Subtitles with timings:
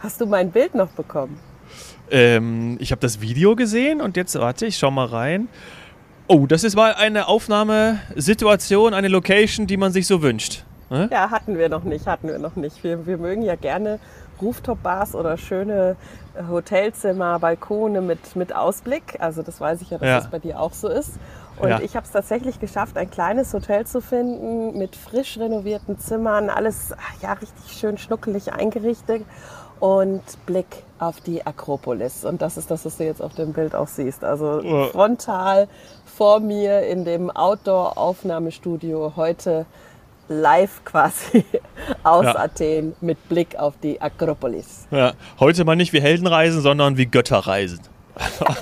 [0.00, 1.38] Hast du mein Bild noch bekommen?
[2.10, 5.48] Ähm, ich habe das Video gesehen und jetzt, warte, ich schau mal rein.
[6.26, 10.64] Oh, das ist mal eine Aufnahmesituation, eine Location, die man sich so wünscht.
[10.88, 11.08] Ne?
[11.12, 12.82] Ja, hatten wir noch nicht, hatten wir noch nicht.
[12.82, 14.00] Wir, wir mögen ja gerne
[14.40, 15.96] Rooftop-Bars oder schöne
[16.34, 19.16] äh, Hotelzimmer, Balkone mit, mit Ausblick.
[19.20, 20.16] Also das weiß ich ja, dass ja.
[20.16, 21.12] das bei dir auch so ist.
[21.58, 21.80] Und ja.
[21.80, 26.94] ich habe es tatsächlich geschafft, ein kleines Hotel zu finden mit frisch renovierten Zimmern, alles
[27.20, 29.24] ja richtig schön schnuckelig eingerichtet
[29.80, 32.24] und Blick auf die Akropolis.
[32.24, 34.22] Und das ist das, was du jetzt auf dem Bild auch siehst.
[34.22, 34.86] Also ja.
[34.86, 35.68] frontal
[36.04, 39.66] vor mir in dem Outdoor-Aufnahmestudio heute
[40.28, 41.44] live quasi
[42.04, 42.38] aus ja.
[42.38, 44.86] Athen mit Blick auf die Akropolis.
[44.90, 47.80] Ja, heute mal nicht wie Helden reisen, sondern wie Götter reisen.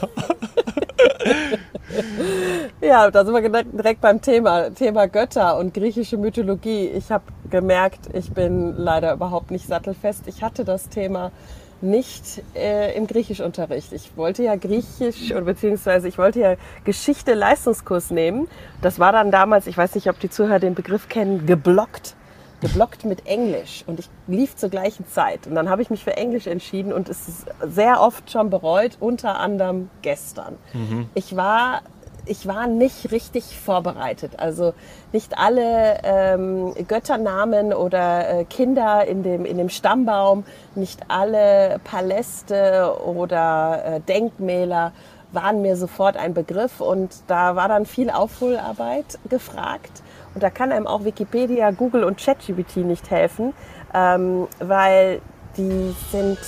[2.81, 6.89] ja, da sind wir direkt beim Thema, Thema Götter und griechische Mythologie.
[6.89, 10.29] Ich habe gemerkt, ich bin leider überhaupt nicht sattelfest.
[10.29, 11.33] Ich hatte das Thema
[11.81, 13.93] nicht äh, im Griechischunterricht.
[13.93, 18.49] Ich wollte ja Griechisch oder beziehungsweise ich wollte ja Geschichte Leistungskurs nehmen.
[18.83, 22.17] Das war dann damals, ich weiß nicht, ob die Zuhörer den Begriff kennen, geblockt.
[22.61, 25.47] Geblockt mit Englisch und ich lief zur gleichen Zeit.
[25.47, 28.97] Und dann habe ich mich für Englisch entschieden und es ist sehr oft schon bereut,
[29.01, 30.57] unter anderem gestern.
[30.73, 31.09] Mhm.
[31.15, 31.83] Ich war
[32.29, 34.33] ich war nicht richtig vorbereitet.
[34.39, 34.75] Also
[35.13, 42.95] nicht alle ähm, Götternamen oder äh, Kinder in dem, in dem Stammbaum, nicht alle Paläste
[43.05, 44.93] oder äh, Denkmäler
[45.33, 50.03] waren mir sofort ein Begriff und da war dann viel Aufholarbeit gefragt.
[50.39, 53.55] Und da kann einem auch Wikipedia, Google und ChatGPT nicht helfen,
[53.93, 55.21] ähm, weil
[55.57, 56.39] die sind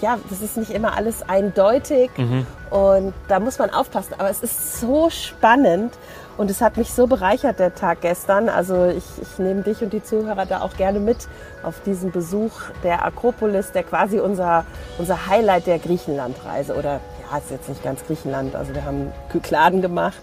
[0.00, 2.46] ja, das ist nicht immer alles eindeutig mhm.
[2.70, 4.14] und da muss man aufpassen.
[4.16, 5.92] Aber es ist so spannend
[6.36, 8.48] und es hat mich so bereichert, der Tag gestern.
[8.48, 11.28] Also ich, ich nehme dich und die Zuhörer da auch gerne mit
[11.64, 12.52] auf diesen Besuch
[12.84, 14.64] der Akropolis, der quasi unser,
[14.98, 17.00] unser Highlight der Griechenlandreise oder
[17.32, 18.54] ja, ist jetzt nicht ganz Griechenland.
[18.54, 20.20] Also wir haben Kykladen gemacht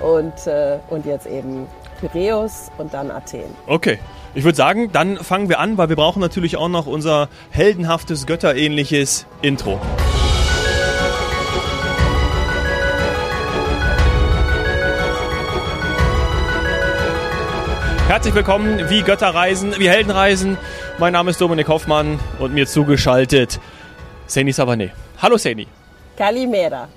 [0.00, 1.68] und, äh, und jetzt eben
[2.00, 3.54] Piräus und dann Athen.
[3.66, 3.98] Okay.
[4.34, 8.26] Ich würde sagen, dann fangen wir an, weil wir brauchen natürlich auch noch unser heldenhaftes,
[8.26, 9.80] götterähnliches Intro.
[18.08, 20.58] Herzlich willkommen, wie Götter reisen, wie Helden reisen.
[20.98, 23.58] Mein Name ist Dominik Hoffmann und mir zugeschaltet
[24.26, 24.92] Seni Savane.
[25.20, 25.66] Hallo Seni.
[26.16, 26.88] Kalimera.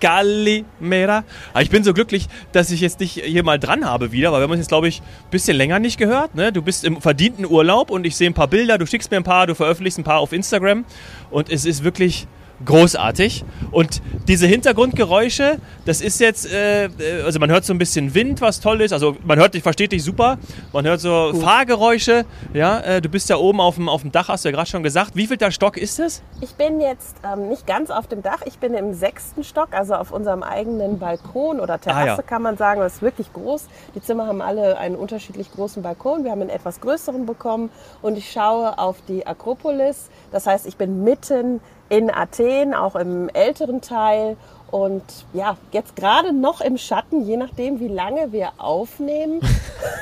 [0.00, 1.24] Galimera.
[1.52, 4.40] Aber ich bin so glücklich, dass ich jetzt dich hier mal dran habe wieder, weil
[4.40, 6.34] wir haben uns jetzt, glaube ich, ein bisschen länger nicht gehört.
[6.34, 6.52] Ne?
[6.52, 9.24] Du bist im verdienten Urlaub und ich sehe ein paar Bilder, du schickst mir ein
[9.24, 10.84] paar, du veröffentlichst ein paar auf Instagram
[11.30, 12.26] und es ist wirklich
[12.64, 13.44] großartig.
[13.70, 16.88] Und diese Hintergrundgeräusche, das ist jetzt, äh,
[17.24, 18.92] also man hört so ein bisschen Wind, was toll ist.
[18.92, 20.38] Also man hört dich, versteht dich super.
[20.72, 21.40] Man hört so cool.
[21.40, 22.24] Fahrgeräusche.
[22.52, 24.68] Ja, äh, du bist ja oben auf dem, auf dem Dach, hast du ja gerade
[24.68, 25.16] schon gesagt.
[25.16, 26.22] Wie viel der Stock ist es?
[26.40, 28.42] Ich bin jetzt ähm, nicht ganz auf dem Dach.
[28.44, 32.22] Ich bin im sechsten Stock, also auf unserem eigenen Balkon oder Terrasse ah, ja.
[32.22, 32.80] kann man sagen.
[32.80, 33.66] Das ist wirklich groß.
[33.94, 36.24] Die Zimmer haben alle einen unterschiedlich großen Balkon.
[36.24, 37.70] Wir haben einen etwas größeren bekommen
[38.02, 40.08] und ich schaue auf die Akropolis.
[40.32, 44.38] Das heißt, ich bin mitten in Athen, auch im älteren Teil.
[44.70, 45.02] Und
[45.32, 49.40] ja, jetzt gerade noch im Schatten, je nachdem, wie lange wir aufnehmen,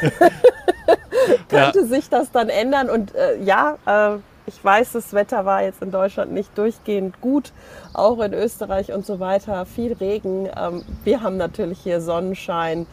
[1.48, 1.86] könnte ja.
[1.86, 2.90] sich das dann ändern.
[2.90, 7.52] Und äh, ja, äh, ich weiß, das Wetter war jetzt in Deutschland nicht durchgehend gut,
[7.94, 9.64] auch in Österreich und so weiter.
[9.64, 10.48] Viel Regen.
[10.54, 12.86] Ähm, wir haben natürlich hier Sonnenschein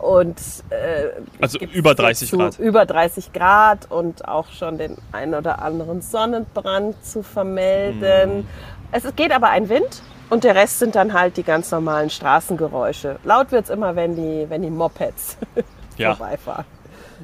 [0.00, 0.38] und
[0.70, 1.08] äh,
[1.40, 2.58] also über 30 Grad.
[2.58, 8.40] Über 30 Grad und auch schon den ein oder anderen Sonnenbrand zu vermelden.
[8.40, 8.46] Mm.
[8.92, 13.18] Es geht aber ein Wind und der Rest sind dann halt die ganz normalen Straßengeräusche.
[13.24, 15.36] Laut wird es immer, wenn die, wenn die Mopeds
[15.98, 16.14] ja.
[16.14, 16.64] vorbeifahren.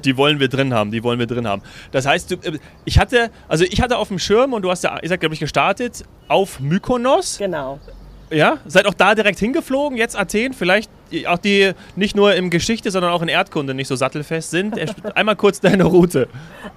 [0.03, 1.63] Die wollen wir drin haben, die wollen wir drin haben.
[1.91, 4.83] Das heißt, du, äh, ich hatte, also ich hatte auf dem Schirm und du hast
[4.83, 7.39] ja, ich sag, glaube ich, gestartet auf Mykonos.
[7.39, 7.79] Genau.
[8.29, 10.91] Ja, seid auch da direkt hingeflogen, jetzt Athen, vielleicht
[11.27, 14.75] auch die nicht nur in Geschichte, sondern auch in Erdkunde nicht so sattelfest sind.
[15.15, 16.27] Einmal kurz deine Route.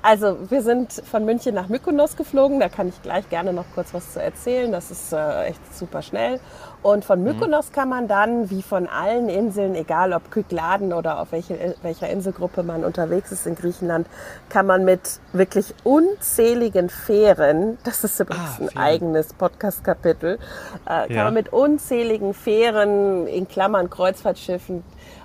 [0.02, 3.92] Also wir sind von München nach Mykonos geflogen, da kann ich gleich gerne noch kurz
[3.92, 4.72] was zu erzählen.
[4.72, 6.40] Das ist äh, echt super schnell.
[6.82, 7.26] Und von mhm.
[7.26, 12.08] Mykonos kann man dann, wie von allen Inseln, egal ob Kykladen oder auf welche, welcher
[12.08, 14.06] Inselgruppe man unterwegs ist in Griechenland,
[14.48, 20.38] kann man mit wirklich unzähligen Fähren, das ist übrigens ah, ein eigenes Podcast-Kapitel,
[20.86, 21.24] äh, kann ja.
[21.24, 24.82] man mit unzähligen Fähren, in Klammern Kreuzfahrtschiffen,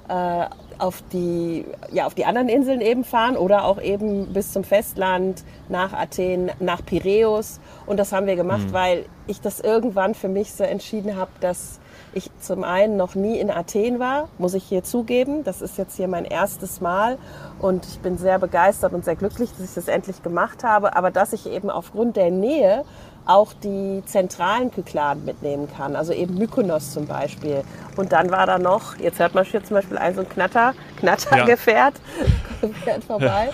[0.07, 0.45] äh,
[0.77, 5.44] auf die, ja, auf die anderen Inseln eben fahren oder auch eben bis zum Festland,
[5.69, 7.59] nach Athen, nach Piräus.
[7.86, 8.74] Und das haben wir gemacht, mhm.
[8.74, 11.80] weil ich das irgendwann für mich so entschieden habe, dass
[12.13, 15.44] ich zum einen noch nie in Athen war, muss ich hier zugeben.
[15.44, 17.18] Das ist jetzt hier mein erstes Mal
[17.59, 20.95] und ich bin sehr begeistert und sehr glücklich, dass ich das endlich gemacht habe.
[20.95, 22.86] Aber dass ich eben aufgrund der Nähe
[23.25, 27.63] auch die zentralen Kykladen mitnehmen kann, also eben Mykonos zum Beispiel.
[27.95, 30.74] Und dann war da noch, jetzt hört man hier zum Beispiel ein so ein Knatter,
[31.00, 31.95] Knattergefährt
[32.83, 33.50] fährt vorbei.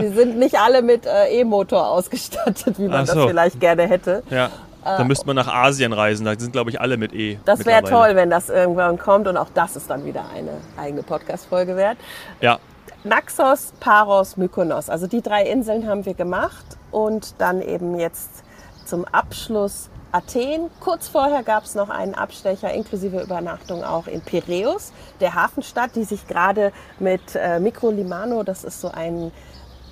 [0.00, 3.14] Die sind nicht alle mit äh, E-Motor ausgestattet, wie man so.
[3.14, 4.22] das vielleicht gerne hätte.
[4.30, 4.50] Ja.
[4.84, 6.24] Da müsste man nach Asien reisen.
[6.26, 7.38] Da sind, glaube ich, alle mit E.
[7.44, 9.26] Das wäre toll, wenn das irgendwann kommt.
[9.26, 11.98] Und auch das ist dann wieder eine eigene Podcast-Folge wert.
[12.40, 12.60] Ja.
[13.02, 14.88] Naxos, Paros, Mykonos.
[14.88, 16.64] Also die drei Inseln haben wir gemacht.
[16.92, 18.44] Und dann eben jetzt
[18.86, 20.70] zum Abschluss Athen.
[20.80, 26.04] Kurz vorher gab es noch einen Abstecher inklusive Übernachtung auch in Piräus, der Hafenstadt, die
[26.04, 29.32] sich gerade mit äh, Mikrolimano, das ist so ein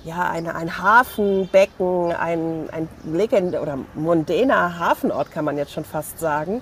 [0.05, 6.19] ja, eine, ein Hafenbecken, ein, ein legend oder mondäner Hafenort, kann man jetzt schon fast
[6.19, 6.61] sagen.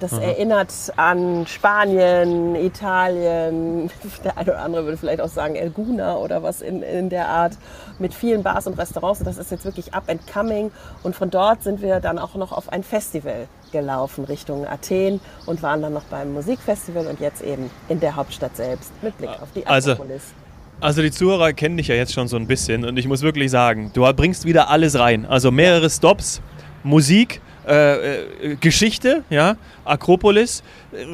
[0.00, 0.22] Das mhm.
[0.22, 3.90] erinnert an Spanien, Italien,
[4.24, 7.52] der eine oder andere würde vielleicht auch sagen Elguna oder was in, in der Art,
[7.98, 9.22] mit vielen Bars und Restaurants.
[9.22, 10.72] das ist jetzt wirklich up and coming.
[11.02, 15.62] Und von dort sind wir dann auch noch auf ein Festival gelaufen Richtung Athen und
[15.62, 19.48] waren dann noch beim Musikfestival und jetzt eben in der Hauptstadt selbst mit Blick auf
[19.54, 20.22] die also, Akropolis.
[20.22, 20.50] Also
[20.82, 23.50] also die Zuhörer kennen dich ja jetzt schon so ein bisschen und ich muss wirklich
[23.50, 25.26] sagen, du bringst wieder alles rein.
[25.26, 26.40] Also mehrere Stops,
[26.82, 30.62] Musik, äh, äh, Geschichte, ja, Akropolis.
[30.92, 31.04] Äh,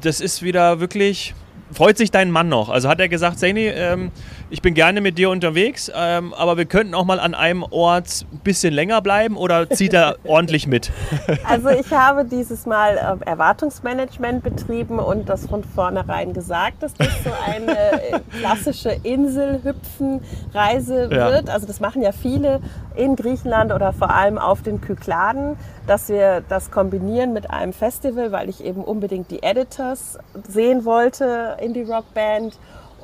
[0.00, 1.34] das ist wieder wirklich
[1.72, 2.68] freut sich dein Mann noch?
[2.68, 4.10] Also hat er gesagt, Saini, ähm,
[4.50, 8.24] ich bin gerne mit dir unterwegs, ähm, aber wir könnten auch mal an einem Ort
[8.32, 10.90] ein bisschen länger bleiben oder zieht er ordentlich mit?
[11.44, 17.10] Also ich habe dieses Mal äh, Erwartungsmanagement betrieben und das von vornherein gesagt, dass das
[17.22, 21.30] so eine äh, klassische Inselhüpfenreise ja.
[21.30, 21.50] wird.
[21.50, 22.60] Also das machen ja viele
[22.96, 28.32] in Griechenland oder vor allem auf den Kykladen, dass wir das kombinieren mit einem Festival,
[28.32, 30.18] weil ich eben unbedingt die Editors
[30.48, 32.58] sehen wollte Indie-Rock-Band.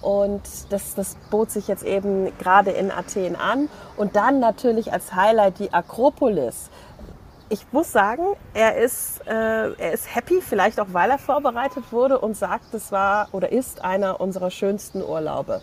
[0.04, 3.68] Und das, das bot sich jetzt eben gerade in Athen an.
[3.96, 6.70] Und dann natürlich als Highlight die Akropolis.
[7.48, 12.18] Ich muss sagen, er ist, äh, er ist happy, vielleicht auch weil er vorbereitet wurde
[12.18, 15.60] und sagt, es war oder ist einer unserer schönsten Urlaube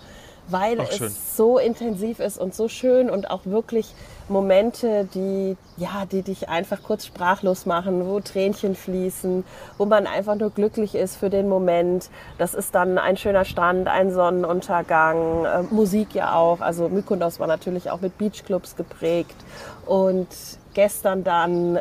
[0.51, 3.93] weil Ach, es so intensiv ist und so schön und auch wirklich
[4.29, 9.43] Momente, die, ja, die dich einfach kurz sprachlos machen, wo Tränchen fließen,
[9.77, 12.09] wo man einfach nur glücklich ist für den Moment.
[12.37, 16.61] Das ist dann ein schöner Strand, ein Sonnenuntergang, äh, Musik ja auch.
[16.61, 19.35] Also Mykonos war natürlich auch mit Beachclubs geprägt
[19.85, 20.27] und
[20.73, 21.79] gestern dann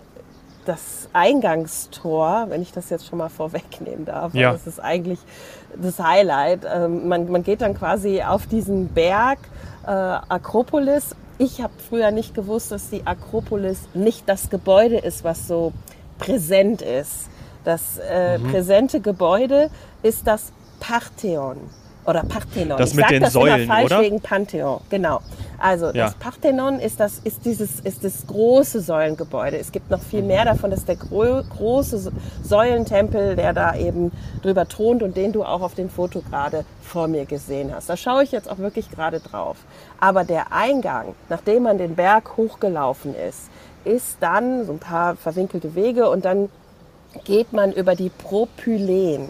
[0.70, 4.52] das Eingangstor, wenn ich das jetzt schon mal vorwegnehmen darf, ja.
[4.52, 5.18] das ist eigentlich
[5.76, 6.60] das Highlight.
[6.72, 9.40] Ähm, man, man geht dann quasi auf diesen Berg
[9.84, 11.16] äh, Akropolis.
[11.38, 15.72] Ich habe früher nicht gewusst, dass die Akropolis nicht das Gebäude ist, was so
[16.18, 17.28] präsent ist.
[17.64, 18.52] Das äh, mhm.
[18.52, 19.70] präsente Gebäude
[20.02, 21.58] ist das Partheon
[22.10, 22.76] oder Parthenon.
[22.76, 24.02] Das ich mit den das Säulen, falsch oder?
[24.02, 25.20] wegen Pantheon, genau.
[25.58, 26.06] Also ja.
[26.06, 29.58] das Parthenon ist das, ist dieses, ist das große Säulengebäude.
[29.58, 30.70] Es gibt noch viel mehr davon.
[30.70, 32.12] Das ist der gro große
[32.42, 34.10] Säulentempel, der da eben
[34.42, 37.90] drüber thront und den du auch auf dem Foto gerade vor mir gesehen hast.
[37.90, 39.58] Da schaue ich jetzt auch wirklich gerade drauf.
[40.00, 43.50] Aber der Eingang, nachdem man den Berg hochgelaufen ist,
[43.84, 46.48] ist dann so ein paar verwinkelte Wege und dann
[47.24, 49.28] geht man über die Propylen.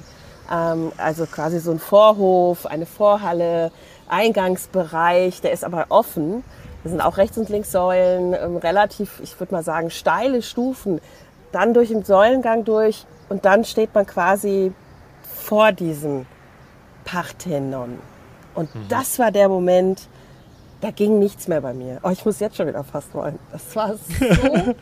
[0.50, 3.70] Ähm, also quasi so ein Vorhof, eine Vorhalle,
[4.08, 6.42] Eingangsbereich, der ist aber offen.
[6.82, 11.00] Da sind auch rechts und links Säulen, ähm, relativ, ich würde mal sagen, steile Stufen.
[11.52, 14.72] Dann durch den Säulengang durch und dann steht man quasi
[15.22, 16.26] vor diesem
[17.04, 17.98] Parthenon.
[18.54, 18.86] Und mhm.
[18.88, 20.08] das war der Moment,
[20.80, 22.00] da ging nichts mehr bei mir.
[22.02, 23.38] Oh, ich muss jetzt schon wieder fast wollen.
[23.52, 24.24] Das war so.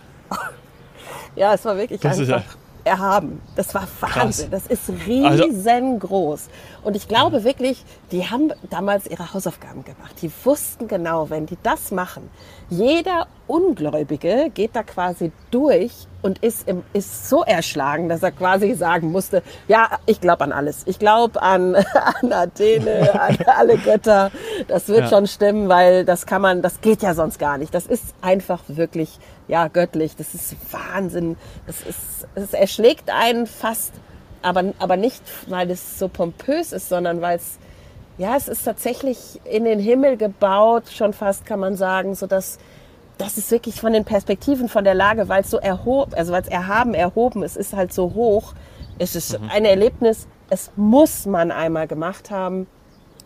[1.37, 2.58] ja, es war wirklich das einfach
[2.89, 3.41] erhaben.
[3.55, 4.51] Das war Wahnsinn.
[4.51, 4.67] Krass.
[4.67, 6.49] Das ist also riesengroß.
[6.83, 10.17] Und ich glaube wirklich, die haben damals ihre Hausaufgaben gemacht.
[10.23, 12.31] Die wussten genau, wenn die das machen,
[12.71, 18.75] jeder Ungläubige geht da quasi durch und ist, im, ist so erschlagen, dass er quasi
[18.75, 20.83] sagen musste, ja, ich glaube an alles.
[20.87, 21.75] Ich glaube an,
[22.23, 24.31] an Athene, an alle Götter.
[24.67, 25.09] Das wird ja.
[25.09, 27.75] schon stimmen, weil das kann man, das geht ja sonst gar nicht.
[27.75, 30.15] Das ist einfach wirklich, ja, göttlich.
[30.17, 31.37] Das ist Wahnsinn.
[31.67, 33.93] Das ist, es erschlägt einen fast,
[34.43, 37.59] aber, aber nicht, weil es so pompös ist, sondern weil es,
[38.19, 42.59] ja, es ist tatsächlich in den Himmel gebaut, schon fast kann man sagen, so dass
[43.17, 46.43] das ist wirklich von den Perspektiven, von der Lage, weil es so erhoben, also weil
[46.43, 48.55] es erhaben, erhoben, es ist halt so hoch.
[48.99, 49.51] Es ist mhm.
[49.51, 52.69] ein Erlebnis, es muss man einmal gemacht haben.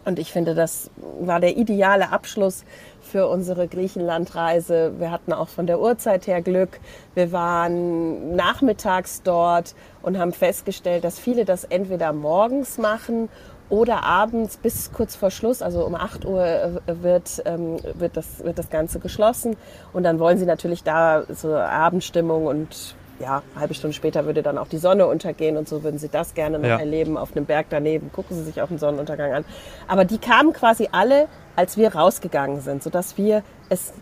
[0.05, 2.65] Und ich finde, das war der ideale Abschluss
[3.03, 4.95] für unsere Griechenlandreise.
[4.99, 6.81] Wir hatten auch von der Uhrzeit her Glück.
[7.15, 13.29] Wir waren nachmittags dort und haben festgestellt, dass viele das entweder morgens machen
[13.69, 16.71] oder abends bis kurz vor Schluss, also um 8 Uhr äh,
[17.03, 19.57] wird, ähm, wird, das, wird das Ganze geschlossen
[19.93, 24.43] und dann wollen sie natürlich da so Abendstimmung und ja, eine halbe Stunde später würde
[24.43, 26.79] dann auch die Sonne untergehen und so würden sie das gerne noch Ja.
[26.79, 28.11] erleben auf einem Berg daneben.
[28.13, 29.45] Gucken sie sich auch den Sonnenuntergang an.
[29.89, 33.93] Aber die kamen quasi alle, als wir rausgegangen sind, sodass wir es,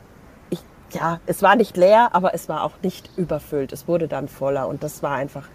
[0.48, 0.60] ich,
[0.92, 3.72] ja, es war nicht leer, aber es war auch nicht überfüllt.
[3.72, 5.48] Es wurde dann voller und das war einfach,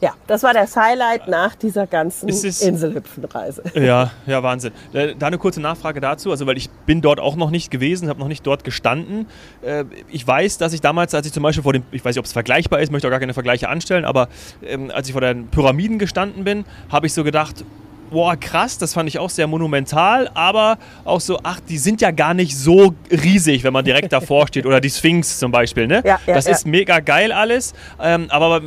[0.00, 3.62] ja, das war das Highlight nach dieser ganzen Inselhüpfenreise.
[3.74, 4.72] Ja, ja, Wahnsinn.
[4.92, 8.08] Äh, Da eine kurze Nachfrage dazu, also weil ich bin dort auch noch nicht gewesen,
[8.08, 9.26] habe noch nicht dort gestanden.
[9.62, 12.18] Äh, Ich weiß, dass ich damals, als ich zum Beispiel vor dem, ich weiß nicht,
[12.20, 14.28] ob es vergleichbar ist, möchte auch gar keine Vergleiche anstellen, aber
[14.62, 17.64] ähm, als ich vor den Pyramiden gestanden bin, habe ich so gedacht,
[18.10, 22.10] boah, krass, das fand ich auch sehr monumental, aber auch so, ach, die sind ja
[22.10, 24.66] gar nicht so riesig, wenn man direkt davor steht.
[24.66, 26.02] Oder die Sphinx zum Beispiel, ne?
[26.04, 26.52] Ja, ja, das ja.
[26.52, 28.60] ist mega geil alles, ähm, aber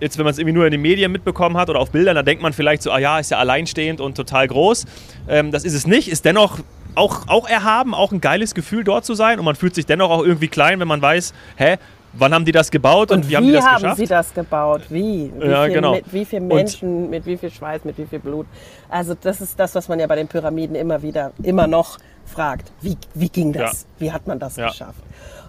[0.00, 2.24] jetzt, wenn man es irgendwie nur in den Medien mitbekommen hat oder auf Bildern, dann
[2.24, 4.84] denkt man vielleicht so, ah ja, ist ja alleinstehend und total groß.
[5.28, 6.60] Ähm, das ist es nicht, ist dennoch
[6.94, 10.10] auch, auch erhaben, auch ein geiles Gefühl dort zu sein und man fühlt sich dennoch
[10.10, 11.76] auch irgendwie klein, wenn man weiß, hä,
[12.18, 13.96] wann haben die das gebaut und, Und wie haben die das haben geschafft?
[13.98, 14.82] sie das gebaut?
[14.88, 15.32] Wie?
[15.38, 15.92] wie Ja, viel, genau.
[15.94, 18.46] Mit wie vielen Und- Menschen, mit wie viel Schweiß, mit wie viel Blut?
[18.88, 22.72] Also das ist das, was man ja bei den Pyramiden immer wieder, immer noch fragt.
[22.80, 23.82] Wie, wie ging das?
[23.82, 23.88] Ja.
[23.98, 24.68] Wie hat man das Ja.
[24.68, 24.98] geschafft?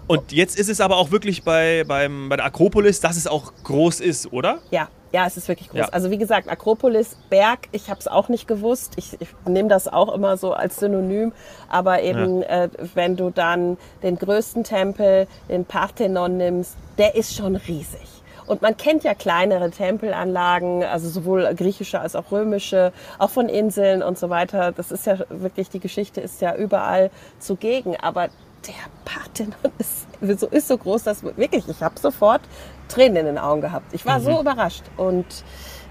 [0.08, 3.52] Und jetzt ist es aber auch wirklich bei, beim, bei der Akropolis, dass es auch
[3.62, 4.58] groß ist, oder?
[4.70, 5.78] Ja, ja, es ist wirklich groß.
[5.78, 5.88] Ja.
[5.90, 8.94] Also wie gesagt, Akropolis, Berg, ich habe es auch nicht gewusst.
[8.96, 11.32] Ich, ich nehme das auch immer so als Synonym.
[11.68, 17.56] Aber eben, äh, wenn du dann den größten Tempel, den Parthenon nimmst, der ist schon
[17.56, 18.08] riesig.
[18.46, 24.02] Und man kennt ja kleinere Tempelanlagen, also sowohl griechische als auch römische, auch von Inseln
[24.02, 24.72] und so weiter.
[24.72, 27.96] Das ist ja wirklich, die Geschichte ist ja überall zugegen.
[27.96, 28.30] Aber
[28.66, 28.74] der
[29.04, 30.06] Parthenon ist
[30.40, 32.40] so, ist so groß, dass wirklich, ich habe sofort
[32.88, 33.92] Tränen in den Augen gehabt.
[33.92, 34.82] Ich war so überrascht.
[34.96, 35.26] Und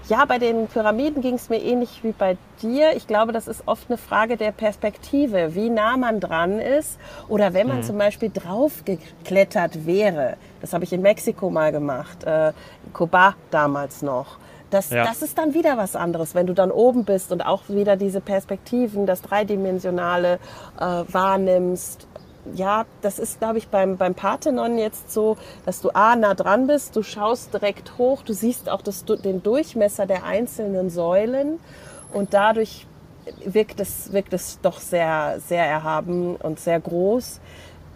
[0.08, 2.96] ja, bei den Pyramiden ging es mir ähnlich wie bei dir.
[2.96, 6.98] Ich glaube, das ist oft eine Frage der Perspektive, wie nah man dran ist.
[7.28, 10.36] Oder wenn man zum Beispiel drauf geklettert wäre.
[10.60, 14.38] Das habe ich in Mexiko mal gemacht, äh, in Coba damals noch.
[14.70, 15.04] Das, Ja.
[15.04, 18.20] das ist dann wieder was anderes, wenn du dann oben bist und auch wieder diese
[18.20, 20.38] Perspektiven, das Dreidimensionale
[20.78, 22.07] äh, wahrnimmst.
[22.54, 25.36] Ja, das ist, glaube ich, beim, beim Parthenon jetzt so,
[25.66, 29.42] dass du A, nah dran bist, du schaust direkt hoch, du siehst auch das, den
[29.42, 31.58] Durchmesser der einzelnen Säulen
[32.12, 32.86] und dadurch
[33.44, 37.40] wirkt es, wirkt es doch sehr, sehr erhaben und sehr groß.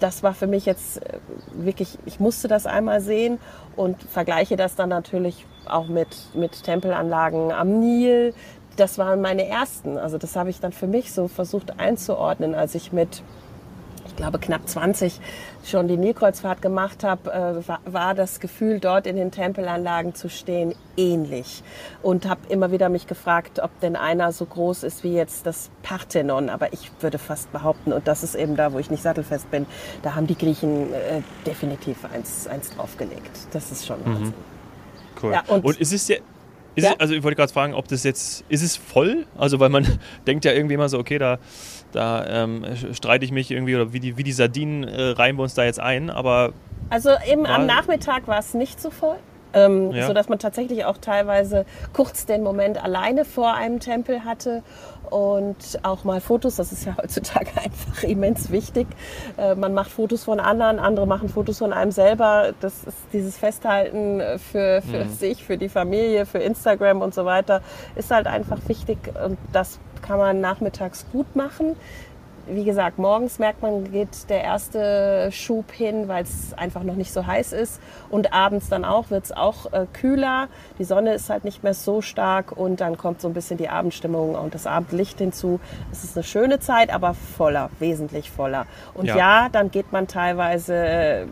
[0.01, 1.19] Das war für mich jetzt äh,
[1.53, 3.39] wirklich, ich musste das einmal sehen
[3.77, 8.35] und vergleiche das dann natürlich auch mit, mit Tempelanlagen am Nil.
[8.77, 9.99] Das waren meine ersten.
[9.99, 13.23] Also das habe ich dann für mich so versucht einzuordnen, als ich mit
[14.13, 15.19] ich glaube knapp 20
[15.65, 20.75] schon die Nilkreuzfahrt gemacht habe, äh, war, das Gefühl, dort in den Tempelanlagen zu stehen,
[20.99, 21.63] ähnlich.
[22.03, 25.71] Und habe immer wieder mich gefragt, ob denn einer so groß ist wie jetzt das
[25.83, 26.51] Parthenon.
[26.51, 29.67] Aber ich würde fast behaupten, und das ist eben da, wo ich nicht sattelfest bin,
[30.03, 33.31] da haben die Griechen äh, definitiv eins, eins draufgelegt.
[33.53, 34.35] Das ist schon Wahnsinn.
[35.23, 35.33] Cool.
[35.33, 36.17] Ja, und- und, ist es ja.
[36.75, 36.93] Ist Ja.
[36.93, 39.27] es, also ich wollte gerade fragen, ob das jetzt, ist es voll?
[39.37, 39.87] Also weil man
[40.27, 41.39] denkt ja irgendwie immer so, okay, da,
[41.93, 45.43] da ähm, streite ich mich irgendwie oder wie die, wie die Sardinen äh, reihen wir
[45.43, 46.53] uns da jetzt ein, aber
[46.91, 49.17] Also eben am Nachmittag war es nicht so voll.
[49.55, 50.07] Ähm, Ja.
[50.07, 54.63] So dass man tatsächlich auch teilweise kurz den Moment alleine vor einem Tempel hatte
[55.13, 56.57] und auch mal Fotos.
[56.57, 58.87] Das ist ja heutzutage einfach immens wichtig.
[59.37, 62.53] Äh, man macht Fotos von anderen, andere machen Fotos von einem selber.
[62.61, 67.63] Das ist dieses Festhalten für, für sich, für die Familie, für Instagram und so weiter,
[67.97, 71.77] ist halt einfach wichtig und das kann man nachmittags gut machen
[72.47, 77.13] wie gesagt, morgens merkt man, geht der erste Schub hin, weil es einfach noch nicht
[77.13, 77.81] so heiß ist.
[78.11, 80.49] Und abends dann auch wird es auch äh, kühler.
[80.79, 83.69] Die Sonne ist halt nicht mehr so stark und dann kommt so ein bisschen die
[83.69, 85.61] Abendstimmung und das Abendlicht hinzu.
[85.93, 88.67] Es ist eine schöne Zeit, aber voller, wesentlich voller.
[88.95, 89.17] Und Ja.
[89.17, 91.27] ja, dann geht man teilweise äh,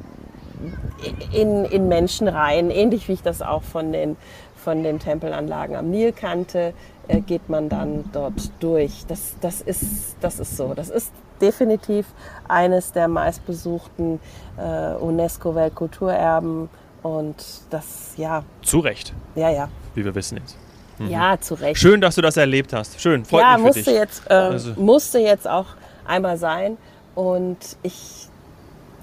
[1.33, 4.17] in, in Menschen rein, ähnlich wie ich das auch von den,
[4.57, 6.75] von den Tempelanlagen am Nil kannte,
[7.11, 9.05] äh, geht man dann dort durch.
[9.09, 10.75] Das, das, ist, das ist so.
[10.75, 12.07] Das ist definitiv
[12.49, 14.21] eines der meistbesuchten
[14.59, 16.69] äh, UNESCO-Weltkulturerben
[17.02, 17.35] und
[17.71, 20.57] das, ja, zu Recht, ja, ja, wie wir wissen jetzt.
[20.99, 21.81] ja, zu Recht.
[21.81, 23.00] Schön, dass du das erlebt hast.
[23.00, 23.93] Schön, freut ja, mich für musste dich.
[24.00, 25.67] jetzt, äh, Also- musste jetzt auch
[26.07, 26.76] einmal sein.
[27.14, 28.29] Und ich,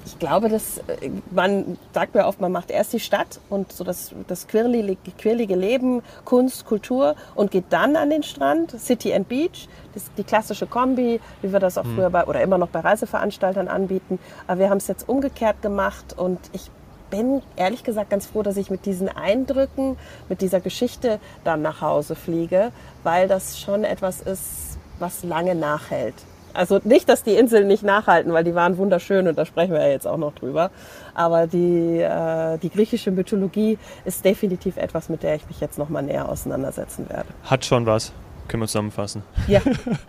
[0.07, 3.83] ich glaube, dass äh, man sagt mir oft, man macht erst die Stadt und so
[3.83, 9.27] das, das quirlige, quirlige Leben, Kunst, Kultur und geht dann an den Strand, City and
[9.27, 12.79] Beach, das die klassische Kombi, wie wir das auch früher bei oder immer noch bei
[12.79, 14.19] Reiseveranstaltern anbieten.
[14.47, 16.71] Aber wir haben es jetzt umgekehrt gemacht und ich
[17.09, 19.97] bin ehrlich gesagt ganz froh, dass ich mit diesen Eindrücken,
[20.29, 22.71] mit dieser Geschichte dann nach Hause fliege,
[23.03, 26.15] weil das schon etwas ist, was lange nachhält.
[26.57, 29.81] Also nicht, dass die Inseln nicht nachhalten, weil die waren wunderschön und da sprechen wir
[29.81, 30.71] ja jetzt auch noch drüber.
[31.13, 35.89] Aber die, äh, die griechische Mythologie ist definitiv etwas, mit der ich mich jetzt noch
[35.89, 37.27] mal näher auseinandersetzen werde.
[37.43, 38.11] Hat schon was.
[38.47, 39.21] Können wir zusammenfassen.
[39.47, 39.61] Ja.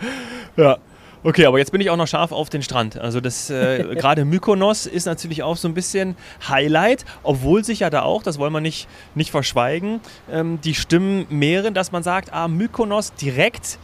[0.56, 0.78] ja.
[1.22, 2.96] Okay, aber jetzt bin ich auch noch scharf auf den Strand.
[2.96, 6.16] Also das äh, gerade Mykonos ist natürlich auch so ein bisschen
[6.48, 10.00] Highlight, obwohl sich ja da auch, das wollen wir nicht, nicht verschweigen,
[10.32, 13.78] ähm, die Stimmen mehren, dass man sagt, ah, Mykonos direkt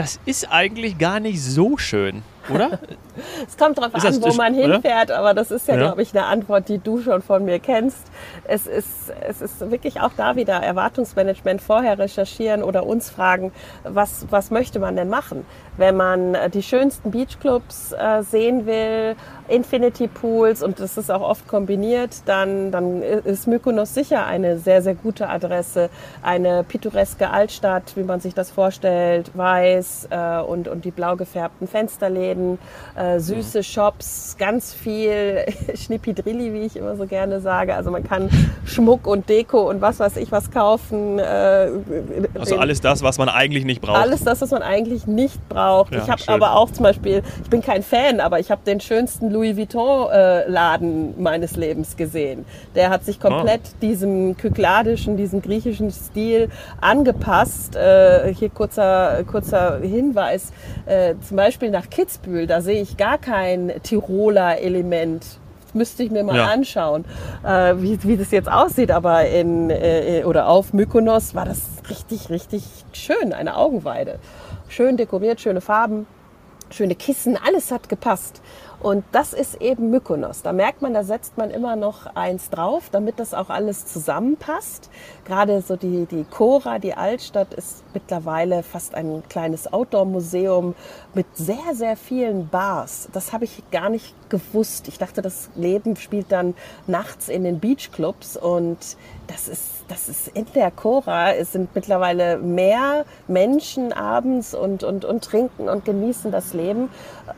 [0.00, 2.78] das ist eigentlich gar nicht so schön, oder?
[3.46, 5.80] es kommt darauf an, wo man hinfährt, aber das ist ja, ja.
[5.80, 8.06] glaube ich, eine Antwort, die du schon von mir kennst.
[8.44, 13.52] Es ist, es ist wirklich auch da wieder Erwartungsmanagement vorher recherchieren oder uns fragen,
[13.84, 15.44] was, was möchte man denn machen?
[15.76, 19.16] Wenn man die schönsten Beachclubs äh, sehen will,
[19.48, 24.80] Infinity Pools und das ist auch oft kombiniert, dann, dann ist Mykonos sicher eine sehr,
[24.82, 25.90] sehr gute Adresse.
[26.22, 31.66] Eine pittoreske Altstadt, wie man sich das vorstellt, weiß äh, und, und die blau gefärbten
[31.66, 32.39] Fensterläden,
[32.96, 33.62] äh, süße mhm.
[33.62, 35.44] Shops, ganz viel
[35.74, 37.74] Schnippidrilli, wie ich immer so gerne sage.
[37.74, 38.30] Also man kann
[38.64, 41.18] Schmuck und Deko und was weiß ich was kaufen.
[41.18, 41.68] Äh,
[42.38, 43.98] also alles das, was man eigentlich nicht braucht.
[43.98, 45.92] Alles das, was man eigentlich nicht braucht.
[45.92, 48.80] Ja, ich habe aber auch zum Beispiel, ich bin kein Fan, aber ich habe den
[48.80, 52.44] schönsten Louis Vuitton-Laden äh, meines Lebens gesehen.
[52.74, 53.76] Der hat sich komplett oh.
[53.82, 56.48] diesem kykladischen, diesem griechischen Stil
[56.80, 57.76] angepasst.
[57.76, 60.52] Äh, hier kurzer, kurzer Hinweis,
[60.86, 65.24] äh, zum Beispiel nach Kitzbühel, da sehe ich gar kein Tiroler Element
[65.74, 66.46] müsste ich mir mal ja.
[66.46, 67.04] anschauen,
[67.44, 68.90] äh, wie, wie das jetzt aussieht.
[68.90, 74.18] Aber in äh, oder auf Mykonos war das richtig, richtig schön, eine Augenweide.
[74.68, 76.06] Schön dekoriert, schöne Farben,
[76.70, 78.40] schöne Kissen, alles hat gepasst.
[78.80, 80.40] Und das ist eben Mykonos.
[80.40, 84.88] Da merkt man, da setzt man immer noch eins drauf, damit das auch alles zusammenpasst.
[85.26, 90.74] Gerade so die, die Kora, die Altstadt, ist mittlerweile fast ein kleines Outdoor-Museum
[91.14, 93.08] mit sehr, sehr vielen Bars.
[93.12, 94.88] Das habe ich gar nicht gewusst.
[94.88, 96.54] Ich dachte, das Leben spielt dann
[96.86, 98.78] nachts in den Beachclubs und
[99.26, 101.32] das ist, das ist in der Cora.
[101.32, 106.88] Es sind mittlerweile mehr Menschen abends und, und, und trinken und genießen das Leben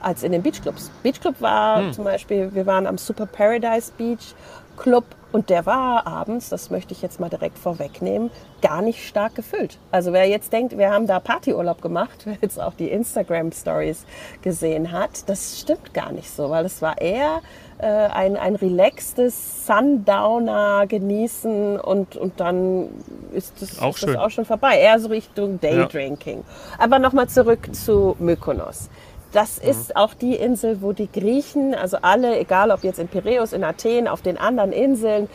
[0.00, 0.90] als in den Beachclubs.
[1.02, 1.92] Beachclub war hm.
[1.92, 4.34] zum Beispiel, wir waren am Super Paradise Beach
[4.76, 9.34] Club und der war abends, das möchte ich jetzt mal direkt vorwegnehmen, gar nicht stark
[9.34, 9.78] gefüllt.
[9.90, 14.04] Also wer jetzt denkt, wir haben da Partyurlaub gemacht, wer jetzt auch die Instagram Stories
[14.42, 17.40] gesehen hat, das stimmt gar nicht so, weil es war eher
[17.78, 22.88] äh, ein, ein relaxtes Sundowner genießen und, und dann
[23.32, 24.78] ist das auch, ist das auch schon vorbei.
[24.78, 26.38] Eher so Richtung Daydrinking.
[26.38, 26.84] Ja.
[26.84, 28.88] Aber nochmal zurück zu Mykonos.
[29.32, 33.54] Das ist auch die Insel, wo die Griechen, also alle, egal ob jetzt in Piräus,
[33.54, 35.28] in Athen, auf den anderen Inseln,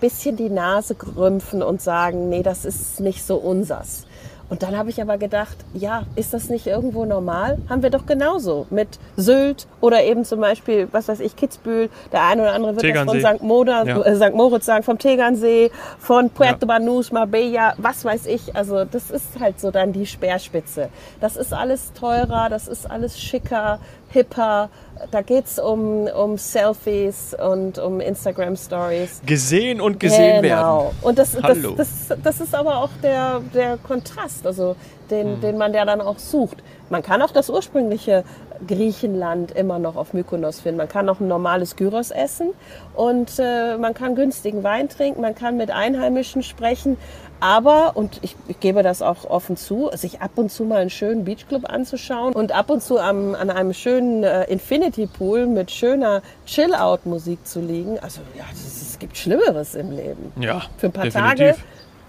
[0.00, 4.04] bisschen die Nase rümpfen und sagen, nee, das ist nicht so unsers.
[4.48, 7.58] Und dann habe ich aber gedacht, ja, ist das nicht irgendwo normal?
[7.68, 11.90] Haben wir doch genauso mit Sylt oder eben zum Beispiel, was weiß ich, Kitzbühel.
[12.12, 13.20] Der eine oder andere wird Tegernsee.
[13.20, 13.44] das von St.
[13.44, 14.02] Moda, ja.
[14.02, 14.34] äh, St.
[14.34, 16.78] Moritz sagen, vom Tegernsee, von Puerto ja.
[16.78, 18.54] Banús, Marbella, was weiß ich.
[18.54, 20.90] Also das ist halt so dann die Speerspitze.
[21.20, 23.80] Das ist alles teurer, das ist alles schicker,
[24.16, 24.70] hipper.
[25.10, 29.20] Da geht es um, um Selfies und um Instagram-Stories.
[29.26, 30.84] Gesehen und gesehen genau.
[30.84, 30.96] werden.
[31.02, 34.74] Und das, das, das, das, ist aber auch der, der Kontrast, also
[35.10, 35.40] den, hm.
[35.42, 36.62] den man ja dann auch sucht.
[36.88, 38.24] Man kann auch das ursprüngliche
[38.66, 40.78] Griechenland immer noch auf Mykonos finden.
[40.78, 42.50] Man kann auch ein normales Gyros essen
[42.94, 46.96] und äh, man kann günstigen Wein trinken, man kann mit Einheimischen sprechen.
[47.40, 50.90] Aber, und ich, ich, gebe das auch offen zu, sich ab und zu mal einen
[50.90, 55.70] schönen Beachclub anzuschauen und ab und zu am, an einem schönen äh, Infinity Pool mit
[55.70, 57.98] schöner Chill-Out-Musik zu liegen.
[57.98, 60.32] Also ja, es gibt Schlimmeres im Leben.
[60.40, 61.38] Ja, für ein paar definitiv.
[61.38, 61.56] Tage.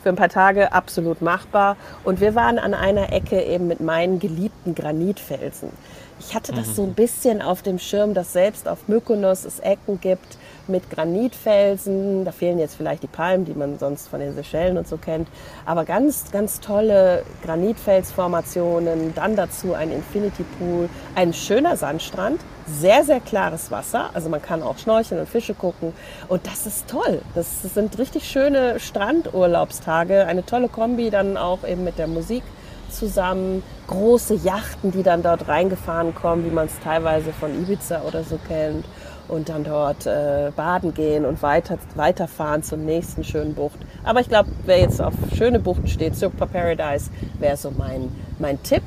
[0.04, 1.76] Für ein paar Tage absolut machbar.
[2.06, 5.72] Und wir waren an einer Ecke eben mit meinen geliebten Granitfelsen.
[6.20, 6.74] Ich hatte das mhm.
[6.74, 10.38] so ein bisschen auf dem Schirm, dass selbst auf Mykonos es Ecken gibt,
[10.70, 12.26] mit Granitfelsen.
[12.26, 15.28] Da fehlen jetzt vielleicht die Palmen, die man sonst von den Seychellen und so kennt.
[15.66, 19.14] Aber ganz, ganz tolle Granitfelsformationen.
[19.16, 24.10] Dann dazu ein Infinity Pool, ein schöner Sandstrand, sehr, sehr klares Wasser.
[24.14, 25.94] Also man kann auch schnorcheln und Fische gucken.
[26.28, 27.22] Und das ist toll.
[27.36, 30.26] Das sind richtig schöne Strandurlaubstage.
[30.26, 32.44] Eine tolle Kombi dann auch eben mit der Musik
[32.90, 33.64] zusammen.
[33.88, 38.38] Große Yachten, die dann dort reingefahren kommen, wie man es teilweise von Ibiza oder so
[38.48, 38.86] kennt
[39.28, 43.80] und dann dort äh, baden gehen und weiter, weiterfahren zur nächsten schönen Bucht.
[44.04, 48.10] Aber ich glaube, wer jetzt auf schöne Buchten steht, Super Paradise, wäre so mein,
[48.40, 48.84] mein Tipp.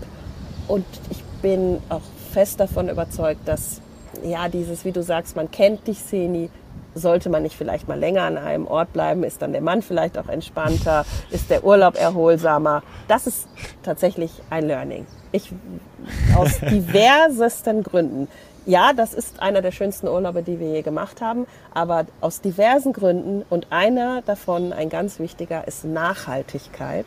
[0.69, 3.81] Und ich bin auch fest davon überzeugt, dass
[4.25, 6.51] ja dieses, wie du sagst, man kennt dich, Seni,
[6.95, 9.23] sollte man nicht vielleicht mal länger an einem Ort bleiben?
[9.25, 11.05] Ist dann der Mann vielleicht auch entspannter?
[11.31, 12.83] Ist der Urlaub erholsamer?
[13.09, 13.49] Das ist
[13.83, 15.07] tatsächlich ein Learning.
[15.33, 15.53] Ich,
[16.37, 18.29] aus diversesten Gründen.
[18.71, 22.93] Ja, das ist einer der schönsten Urlaube, die wir je gemacht haben, aber aus diversen
[22.93, 27.07] Gründen und einer davon, ein ganz wichtiger, ist Nachhaltigkeit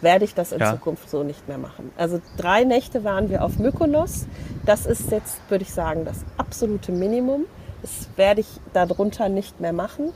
[0.00, 0.72] werde ich das in ja.
[0.72, 1.90] Zukunft so nicht mehr machen.
[1.96, 4.26] Also drei Nächte waren wir auf Mykonos.
[4.66, 7.46] Das ist jetzt, würde ich sagen, das absolute Minimum.
[7.80, 10.12] Das werde ich darunter nicht mehr machen,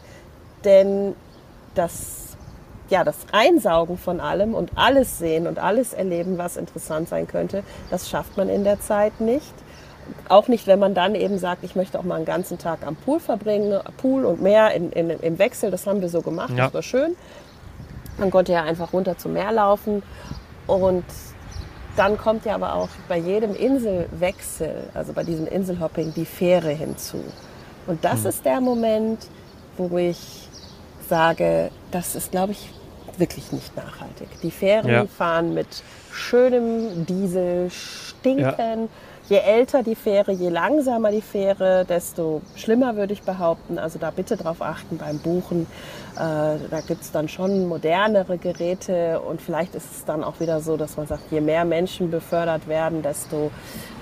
[0.65, 1.15] denn
[1.75, 2.37] das,
[2.91, 7.63] ja, das Einsaugen von allem und alles sehen und alles erleben, was interessant sein könnte,
[7.91, 9.55] das schafft man in der Zeit nicht.
[10.29, 12.97] Auch nicht, wenn man dann eben sagt, ich möchte auch mal einen ganzen Tag am
[12.97, 15.71] Pool verbringen, Pool und Meer in, in, im Wechsel.
[15.71, 16.65] Das haben wir so gemacht, ja.
[16.65, 17.17] das war schön.
[18.19, 20.03] Man konnte ja einfach runter zum Meer laufen
[20.67, 21.05] und
[21.97, 27.23] dann kommt ja aber auch bei jedem Inselwechsel, also bei diesem Inselhopping, die Fähre hinzu.
[27.87, 28.29] Und das mhm.
[28.29, 29.27] ist der Moment,
[29.77, 30.49] wo ich
[31.09, 32.71] sage, das ist, glaube ich,
[33.17, 34.29] wirklich nicht nachhaltig.
[34.43, 35.07] Die Fähren ja.
[35.07, 38.43] fahren mit schönem Diesel, stinken.
[38.43, 38.89] Ja
[39.29, 43.79] je älter die Fähre, je langsamer die Fähre, desto schlimmer würde ich behaupten.
[43.79, 45.67] Also da bitte drauf achten beim Buchen.
[46.19, 50.61] Äh, da gibt es dann schon modernere Geräte und vielleicht ist es dann auch wieder
[50.61, 53.53] so, dass man sagt, je mehr Menschen befördert werden, desto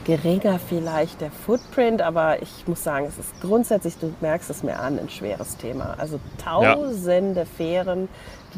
[0.06, 2.00] geringer vielleicht der Footprint.
[2.00, 5.94] Aber ich muss sagen, es ist grundsätzlich, du merkst es mir an, ein schweres Thema.
[5.98, 7.46] Also tausende ja.
[7.46, 8.08] Fähren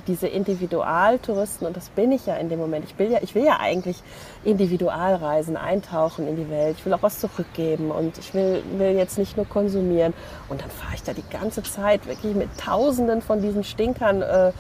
[0.07, 3.45] diese Individualtouristen, und das bin ich ja in dem Moment, ich will ja, ich will
[3.45, 3.97] ja eigentlich
[4.45, 9.19] Individualreisen, eintauchen in die Welt, ich will auch was zurückgeben und ich will, will jetzt
[9.19, 10.15] nicht nur konsumieren.
[10.49, 14.53] Und dann fahre ich da die ganze Zeit wirklich mit tausenden von diesen Stinkern äh,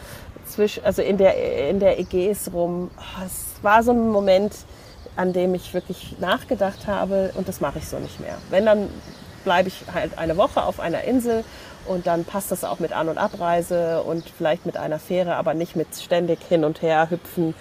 [0.47, 2.91] zwischen, also in der, in der Ägäis rum.
[2.97, 4.55] Oh, es war so ein Moment,
[5.17, 8.39] an dem ich wirklich nachgedacht habe und das mache ich so nicht mehr.
[8.51, 8.89] Wenn, dann
[9.45, 11.45] bleibe ich halt eine Woche auf einer Insel
[11.87, 15.55] und dann passt das auch mit An- und Abreise und vielleicht mit einer Fähre, aber
[15.55, 17.55] nicht mit ständig hin und her hüpfen.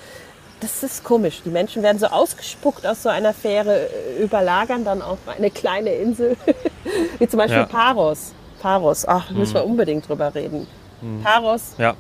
[0.60, 1.42] Das ist komisch.
[1.46, 5.92] Die Menschen werden so ausgespuckt aus so einer Fähre, äh, überlagern dann auch eine kleine
[5.92, 6.36] Insel,
[7.20, 7.66] wie zum Beispiel ja.
[7.66, 8.34] Paros.
[8.60, 9.72] Paros, ach, müssen wir hm.
[9.72, 10.68] unbedingt drüber reden.
[11.02, 11.22] Hm.
[11.24, 11.76] Paros.
[11.78, 11.96] Ja.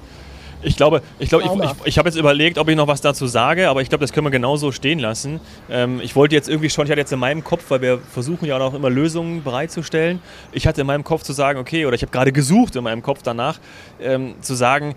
[0.63, 3.27] Ich glaube, ich, glaube, ich, ich, ich habe jetzt überlegt, ob ich noch was dazu
[3.27, 5.39] sage, aber ich glaube, das können wir genauso stehen lassen.
[5.69, 8.45] Ähm, ich wollte jetzt irgendwie schon, ich hatte jetzt in meinem Kopf, weil wir versuchen
[8.45, 10.19] ja auch immer Lösungen bereitzustellen.
[10.51, 13.03] Ich hatte in meinem Kopf zu sagen, okay, oder ich habe gerade gesucht in meinem
[13.03, 13.59] Kopf danach,
[14.01, 14.95] ähm, zu sagen,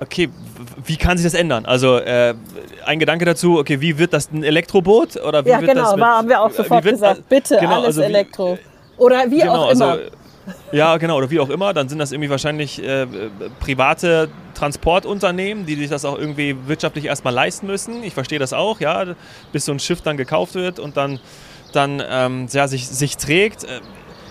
[0.00, 0.28] okay,
[0.84, 1.64] wie kann sich das ändern?
[1.64, 2.34] Also äh,
[2.84, 5.16] ein Gedanke dazu, okay, wie wird das ein Elektroboot?
[5.16, 7.76] Oder wie ja, wird genau, das mit, haben wir auch sofort wird, gesagt, bitte genau,
[7.76, 8.58] alles also wie, Elektro.
[8.98, 9.92] Oder wie genau, auch immer.
[9.92, 10.10] Also,
[10.72, 11.72] ja, genau, oder wie auch immer.
[11.74, 13.06] Dann sind das irgendwie wahrscheinlich äh,
[13.60, 18.02] private Transportunternehmen, die sich das auch irgendwie wirtschaftlich erstmal leisten müssen.
[18.02, 19.14] Ich verstehe das auch, ja,
[19.52, 21.20] bis so ein Schiff dann gekauft wird und dann,
[21.72, 23.66] dann ähm, ja, sich, sich trägt.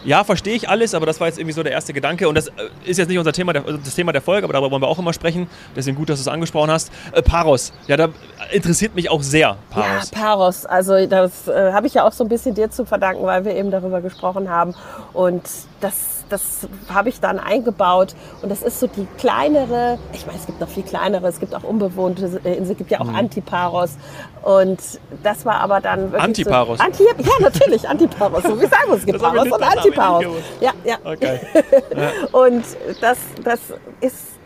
[0.07, 2.29] Ja, verstehe ich alles, aber das war jetzt irgendwie so der erste Gedanke.
[2.29, 2.51] Und das äh,
[2.85, 5.11] ist jetzt nicht unser Thema, das Thema der Folge, aber darüber wollen wir auch immer
[5.11, 5.49] sprechen.
[5.75, 6.93] Deswegen gut, dass du es angesprochen hast.
[7.11, 8.07] Äh, Paros, ja, da
[8.53, 9.57] interessiert mich auch sehr.
[9.69, 10.11] Paros.
[10.11, 10.65] Ja, Paros.
[10.65, 13.53] Also das äh, habe ich ja auch so ein bisschen dir zu verdanken, weil wir
[13.53, 14.75] eben darüber gesprochen haben.
[15.11, 15.43] Und
[15.81, 18.15] das das habe ich dann eingebaut.
[18.41, 21.55] Und das ist so die kleinere, ich meine, es gibt noch viel kleinere, es gibt
[21.55, 23.15] auch unbewohnte Inseln, es gibt ja auch mhm.
[23.15, 23.97] Antiparos.
[24.43, 24.79] Und
[25.23, 26.77] das war aber dann wirklich Antiparos?
[26.77, 28.43] So, Anti, ja, natürlich, Antiparos.
[28.43, 30.25] So, wie sagen wir es gibt Paros und Antiparos.
[30.59, 30.97] Ja, ja.
[31.03, 31.39] Okay.
[31.95, 32.11] ja.
[32.31, 32.63] Und
[33.01, 33.59] das, das
[34.01, 34.37] ist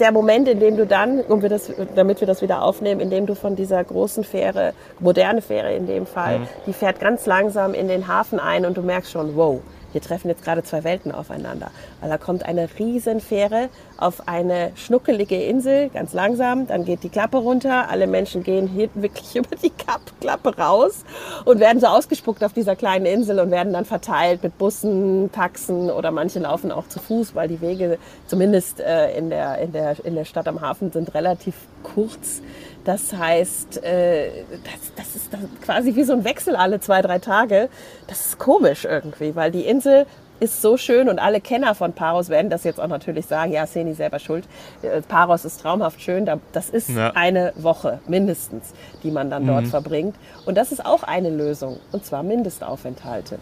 [0.00, 3.10] der Moment, in dem du dann, um wir das, damit wir das wieder aufnehmen, in
[3.10, 6.48] dem du von dieser großen Fähre, moderne Fähre in dem Fall, mhm.
[6.66, 9.60] die fährt ganz langsam in den Hafen ein und du merkst schon, wow,
[9.92, 11.70] hier treffen jetzt gerade zwei Welten aufeinander.
[12.00, 13.68] Weil da kommt eine Riesenfähre
[14.00, 18.88] auf eine schnuckelige Insel, ganz langsam, dann geht die Klappe runter, alle Menschen gehen hier
[18.94, 19.72] wirklich über die
[20.20, 21.04] Klappe raus
[21.44, 25.90] und werden so ausgespuckt auf dieser kleinen Insel und werden dann verteilt mit Bussen, Taxen
[25.90, 30.04] oder manche laufen auch zu Fuß, weil die Wege zumindest äh, in, der, in, der,
[30.04, 32.42] in der Stadt am Hafen sind relativ kurz.
[32.84, 35.30] Das heißt, äh, das, das ist
[35.62, 37.68] quasi wie so ein Wechsel alle zwei, drei Tage.
[38.06, 40.06] Das ist komisch irgendwie, weil die Insel
[40.40, 43.66] ist so schön und alle Kenner von Paros werden das jetzt auch natürlich sagen, ja,
[43.66, 44.48] Seni selber schuld.
[44.82, 46.28] Äh, Paros ist traumhaft schön.
[46.52, 47.12] Das ist ja.
[47.14, 48.72] eine Woche mindestens,
[49.02, 49.48] die man dann mhm.
[49.48, 50.16] dort verbringt.
[50.46, 53.38] Und das ist auch eine Lösung, und zwar Mindestaufenthalte.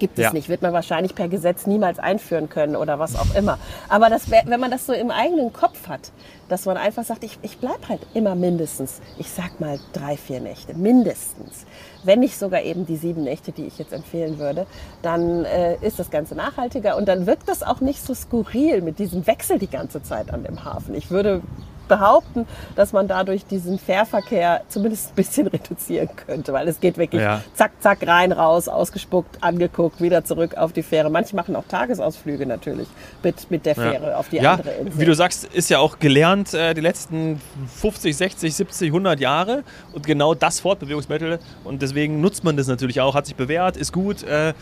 [0.00, 0.32] Gibt es ja.
[0.32, 3.58] nicht, wird man wahrscheinlich per Gesetz niemals einführen können oder was auch immer.
[3.90, 6.10] Aber das, wenn man das so im eigenen Kopf hat,
[6.48, 10.40] dass man einfach sagt, ich, ich bleibe halt immer mindestens, ich sag mal drei, vier
[10.40, 11.66] Nächte, mindestens.
[12.02, 14.66] Wenn nicht sogar eben die sieben Nächte, die ich jetzt empfehlen würde,
[15.02, 18.98] dann äh, ist das Ganze nachhaltiger und dann wirkt das auch nicht so skurril mit
[18.98, 20.94] diesem Wechsel die ganze Zeit an dem Hafen.
[20.94, 21.42] Ich würde
[21.90, 27.20] behaupten, dass man dadurch diesen Fährverkehr zumindest ein bisschen reduzieren könnte, weil es geht wirklich
[27.20, 27.42] Ja.
[27.54, 31.10] zack, zack, rein, raus, ausgespuckt, angeguckt, wieder zurück auf die Fähre.
[31.10, 32.88] Manche machen auch Tagesausflüge natürlich
[33.22, 34.98] mit, mit der Fähre auf die ja, andere Insel.
[35.00, 37.40] wie du sagst, ist ja auch gelernt äh, die letzten
[37.80, 43.00] 50, 60, 70, 100 Jahre und genau das Fortbewegungsmittel und deswegen nutzt man das natürlich
[43.00, 44.22] auch, hat sich bewährt, ist gut.
[44.22, 44.54] Äh,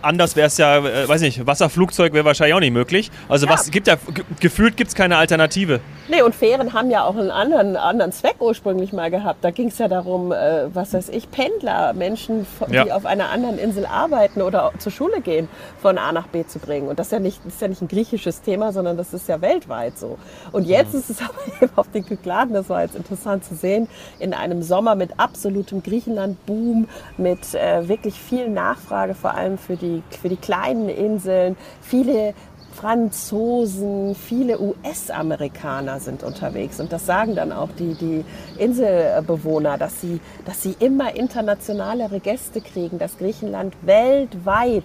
[0.00, 3.10] anders wäre es ja, äh, weiß nicht, Wasserflugzeug wäre wahrscheinlich auch nicht möglich.
[3.28, 3.52] Also Ja.
[3.52, 5.80] was gibt ja, ge gefühlt gibt es keine Alternative.
[6.08, 9.44] Nee, und Fähren haben ja auch einen anderen, anderen Zweck ursprünglich mal gehabt.
[9.44, 12.84] Da ging es ja darum, äh, was weiß ich, Pendler, Menschen, Ja.
[12.84, 15.48] die auf einer anderen Insel arbeiten oder zur Schule gehen,
[15.80, 16.88] von A nach B zu bringen.
[16.88, 19.40] Und das ist ja nicht, ist ja nicht ein griechisches Thema, sondern das ist ja
[19.40, 20.18] weltweit so.
[20.52, 23.88] Und jetzt ist es aber eben auf den Kykladen, das war jetzt interessant zu sehen,
[24.18, 30.02] in einem Sommer mit absolutem Griechenland-Boom, mit äh, wirklich viel Nachfrage, vor allem für die,
[30.20, 32.34] für die kleinen Inseln, viele
[32.80, 36.78] Franzosen, viele US-Amerikaner sind unterwegs.
[36.78, 38.24] Und das sagen dann auch die, die
[38.56, 44.84] Inselbewohner, dass sie, dass sie immer internationalere Gäste kriegen, dass Griechenland weltweit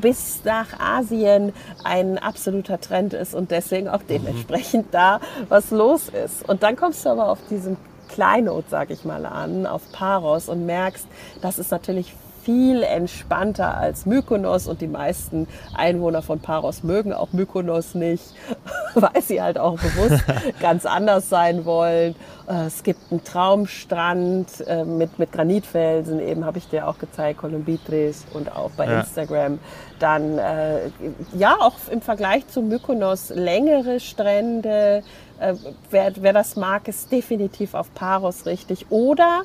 [0.00, 1.52] bis nach Asien
[1.82, 6.48] ein absoluter Trend ist und deswegen auch dementsprechend da was los ist.
[6.48, 7.76] Und dann kommst du aber auf diesen
[8.08, 11.08] Kleinod, sag ich mal, an, auf Paros und merkst,
[11.40, 17.32] das ist natürlich viel entspannter als Mykonos und die meisten Einwohner von Paros mögen auch
[17.32, 18.24] Mykonos nicht,
[18.94, 20.24] weil sie halt auch bewusst
[20.60, 22.14] ganz anders sein wollen.
[22.48, 27.38] Äh, Es gibt einen Traumstrand äh, mit, mit Granitfelsen, eben habe ich dir auch gezeigt,
[27.40, 29.00] Kolumbitris und auch bei Ja.
[29.00, 29.58] Instagram.
[29.98, 30.90] Dann, äh,
[31.36, 35.02] ja, auch im Vergleich zu Mykonos längere Strände.
[35.38, 35.54] Äh,
[35.90, 38.86] wer, wer das mag, ist definitiv auf Paros richtig.
[38.90, 39.42] Oder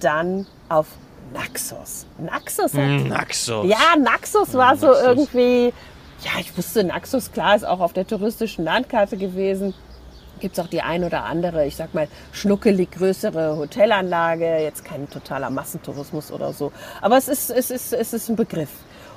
[0.00, 0.86] dann auf
[1.32, 2.06] Naxos.
[2.18, 3.66] Naxos hat Naxos.
[3.66, 5.06] ja, Naxos war so Naxos.
[5.06, 5.72] irgendwie,
[6.24, 9.74] ja, ich wusste, Naxos, klar, ist auch auf der touristischen Landkarte gewesen.
[10.40, 15.08] Gibt es auch die ein oder andere, ich sag mal, schnuckelig größere Hotelanlage, jetzt kein
[15.08, 16.72] totaler Massentourismus oder so.
[17.00, 18.70] Aber es ist, es ist, es ist ein Begriff.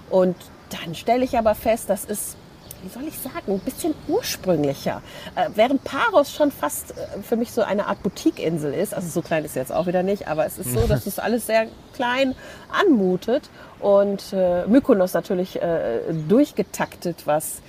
[0.10, 0.36] Und
[0.70, 2.38] dann stelle ich aber fest, das ist,
[2.86, 5.02] wie soll ich sagen, ein bisschen ursprünglicher.
[5.36, 9.22] Äh, während Paros schon fast äh, für mich so eine Art Boutique-Insel ist, also so
[9.24, 12.36] klein ist jetzt auch wieder nicht, aber es ist so, dass es alles sehr klein
[12.72, 13.50] anmutet.
[13.80, 17.62] Und äh, Mykonos natürlich äh, durchgetaktet, was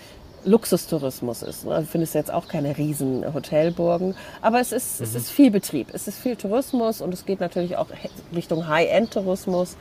[0.45, 1.65] Luxustourismus ist.
[1.65, 1.81] ne?
[1.81, 6.07] Du findest jetzt auch keine riesen Hotelburgen, aber es ist, es ist viel Betrieb, es
[6.07, 7.89] ist viel Tourismus und es geht natürlich auch
[8.35, 9.77] Richtung High-End-Tourismus.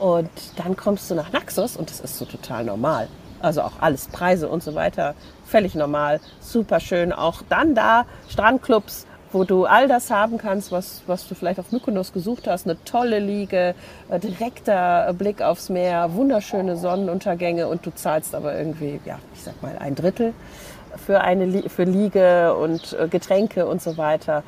[0.00, 3.08] Und dann kommst du nach Naxos und das ist so total normal.
[3.40, 7.12] Also auch alles, Preise und so weiter, völlig normal, super schön.
[7.12, 11.70] Auch dann da Strandclubs, wo du all das haben kannst, was, was du vielleicht auf
[11.70, 12.66] Mykonos gesucht hast.
[12.66, 13.74] Eine tolle Liege,
[14.08, 19.60] äh, direkter Blick aufs Meer, wunderschöne Sonnenuntergänge und du zahlst aber irgendwie, ja, ich sag
[19.62, 20.32] mal, ein Drittel
[20.96, 24.42] für eine für Liege und äh, Getränke und so weiter.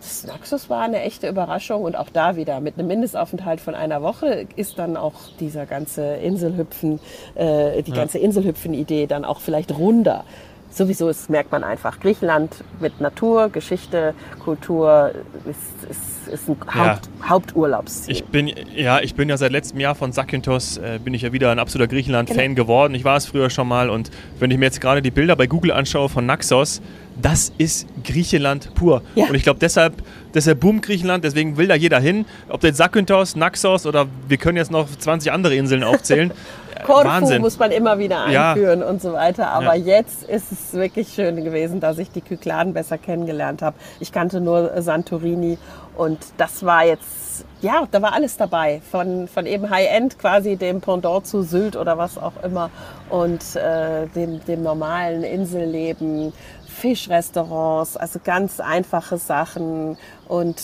[0.00, 4.02] Das Naxos war eine echte Überraschung und auch da wieder mit einem Mindestaufenthalt von einer
[4.02, 7.00] Woche ist dann auch dieser ganze Inselhüpfen,
[7.34, 10.24] äh, die ganze Inselhüpfen-Idee dann auch vielleicht runder.
[10.70, 15.12] Sowieso ist, merkt man einfach, Griechenland mit Natur, Geschichte, Kultur
[15.44, 16.90] ist, ist, ist ein Ja.
[16.92, 18.14] Haupt, Haupturlaubsziel.
[18.14, 21.32] Ich bin, ja, ich bin ja seit letztem Jahr von Zakynthos, äh, bin ich ja
[21.32, 22.54] wieder ein absoluter Griechenland-Fan Genau.
[22.54, 22.94] geworden.
[22.94, 25.46] Ich war es früher schon mal und wenn ich mir jetzt gerade die Bilder bei
[25.46, 26.80] Google anschaue von Naxos,
[27.20, 29.02] das ist Griechenland pur.
[29.14, 29.26] Ja.
[29.26, 29.94] Und ich glaube deshalb,
[30.34, 32.24] deshalb boomt Griechenland, deswegen will da jeder hin.
[32.48, 36.30] Ob jetzt Zakynthos, Naxos oder wir können jetzt noch 20 andere Inseln aufzählen.
[36.74, 37.42] Äh, Korfu Wahnsinn.
[37.42, 38.52] muss man immer wieder Ja.
[38.54, 39.48] einführen und so weiter.
[39.50, 39.98] Aber Ja.
[39.98, 43.76] jetzt ist es wirklich schön gewesen, dass ich die Kykladen besser kennengelernt habe.
[44.00, 45.58] Ich kannte nur Santorini
[45.96, 48.80] und das war jetzt, ja, da war alles dabei.
[48.90, 52.70] Von, von eben High-End quasi dem Pendant zu Sylt oder was auch immer.
[53.10, 56.32] Und äh, dem, dem normalen Inselleben,
[56.66, 60.60] Fischrestaurants, also ganz einfache Sachen und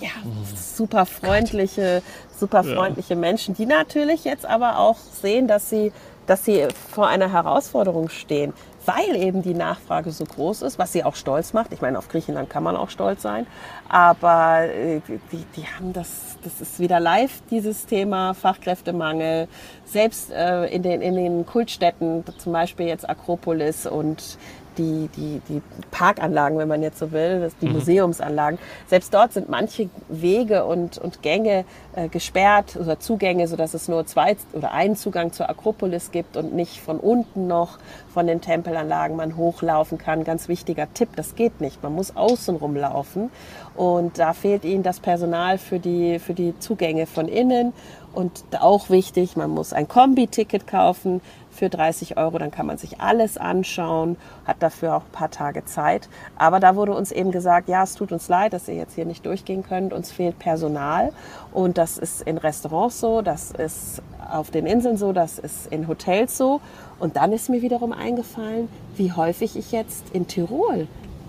[0.00, 0.08] ja,
[0.56, 2.02] super freundliche,
[2.36, 5.92] super freundliche Menschen, die natürlich jetzt aber auch sehen, dass sie,
[6.26, 8.52] dass sie vor einer Herausforderung stehen,
[8.86, 11.72] weil eben die Nachfrage so groß ist, was sie auch stolz macht.
[11.72, 13.46] Ich meine, auf Griechenland kann man auch stolz sein,
[13.88, 19.48] aber äh, die, die haben das, das ist wieder live, dieses Thema Fachkräftemangel.
[19.84, 24.38] Selbst äh, in, den, in den Kultstädten, zum Beispiel jetzt Akropolis und
[24.78, 28.58] die, die, die Parkanlagen, wenn man jetzt so will, das, die Museumsanlagen.
[28.86, 34.06] Selbst dort sind manche Wege und, und Gänge äh, gesperrt oder Zugänge, sodass es nur
[34.06, 37.78] zwei oder einen Zugang zur Akropolis gibt und nicht von unten noch
[38.12, 40.24] von den Tempelanlagen man hochlaufen kann.
[40.24, 41.82] Ganz wichtiger Tipp, das geht nicht.
[41.82, 43.30] Man muss außen rumlaufen
[43.74, 47.72] und da fehlt ihnen das Personal für die, für die Zugänge von innen.
[48.12, 53.00] Und auch wichtig, man muss ein Kombi-Ticket kaufen für 30 Euro, dann kann man sich
[53.00, 56.08] alles anschauen, hat dafür auch ein paar Tage Zeit.
[56.36, 59.04] Aber da wurde uns eben gesagt, ja, es tut uns leid, dass ihr jetzt hier
[59.04, 61.12] nicht durchgehen könnt, uns fehlt Personal.
[61.52, 65.88] Und das ist in Restaurants so, das ist auf den Inseln so, das ist in
[65.88, 66.60] Hotels so.
[66.98, 70.86] Und dann ist mir wiederum eingefallen, wie häufig ich jetzt in Tirol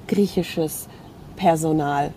[0.08, 0.88] griechisches
[1.36, 2.13] Personal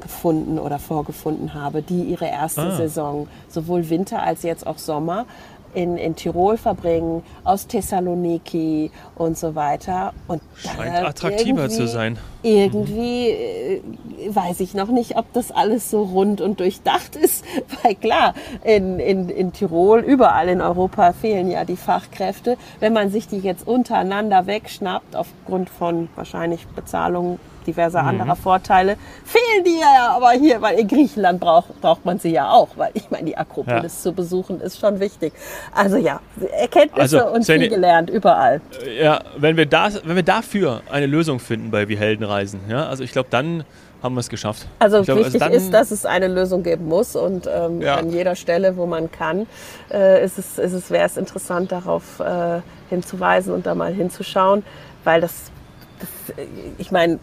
[0.00, 2.76] gefunden oder vorgefunden habe, die ihre erste Ah.
[2.76, 5.26] Saison, sowohl Winter als jetzt auch Sommer,
[5.74, 10.12] in, in Tirol verbringen, aus Thessaloniki und so weiter.
[10.26, 12.18] Und Scheint attraktiver zu sein.
[12.42, 13.82] Irgendwie äh,
[14.28, 17.44] weiß ich noch nicht, ob das alles so rund und durchdacht ist,
[17.82, 18.34] weil klar,
[18.64, 22.56] in, in, in Tirol, überall in Europa fehlen ja die Fachkräfte.
[22.80, 29.64] Wenn man sich die jetzt untereinander wegschnappt, aufgrund von wahrscheinlich Bezahlung diverser anderer Vorteile, fehlen
[29.64, 33.10] die ja aber hier, weil in Griechenland braucht, braucht man sie ja auch, weil ich
[33.10, 35.32] meine, die Akropolis zu besuchen ist schon wichtig.
[35.74, 36.20] Also ja,
[36.58, 38.60] Erkenntnisse Also, und viel gelernt, überall.
[39.00, 42.86] Ja, wenn wir, das, wenn wir dafür eine Lösung finden bei Wie Helden reisen, ja,
[42.88, 43.64] also ich glaube, dann
[44.02, 44.66] haben wir es geschafft.
[44.78, 47.96] Also glaub, wichtig dann- ist, dass es eine Lösung geben muss und ähm, Ja.
[47.96, 49.46] an jeder Stelle, wo man kann,
[49.92, 54.64] äh, ist es, ist es, wäre es interessant, darauf äh, hinzuweisen und da mal hinzuschauen,
[55.02, 55.50] weil das,
[55.98, 56.46] das äh,
[56.78, 57.18] ich meine,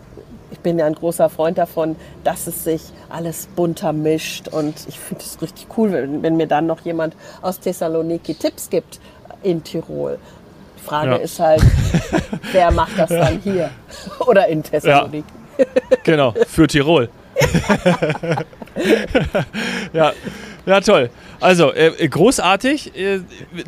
[0.56, 4.98] ich bin ja ein großer Freund davon, dass es sich alles bunter mischt und ich
[5.00, 9.00] finde es richtig cool, wenn, wenn mir dann noch jemand aus Thessaloniki Tipps gibt
[9.44, 10.18] in Tirol.
[10.80, 11.16] Die Frage Ja.
[11.18, 11.62] ist halt,
[12.54, 13.70] wer macht das dann hier
[14.28, 15.28] oder in Thessaloniki?
[16.04, 17.10] Genau, für Tirol.
[19.94, 20.14] ja.
[20.66, 21.10] ja, toll.
[21.42, 22.96] Also, äh, großartig.
[22.98, 23.20] Äh,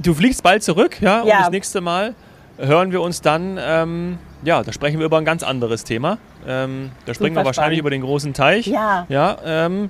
[0.01, 1.21] du fliegst bald zurück, ja?
[1.21, 1.39] Und Ja.
[1.41, 2.15] das nächste Mal
[2.57, 6.17] hören wir uns dann, ähm, ja, da sprechen wir über ein ganz anderes Thema.
[6.47, 7.79] Ähm, da springen wir Super wahrscheinlich spannend.
[7.79, 8.65] über den großen Teich.
[8.67, 9.05] Ja.
[9.09, 9.89] Ja, ähm,